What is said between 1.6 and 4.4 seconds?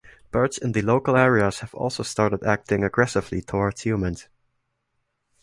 also started acting aggressively towards humans.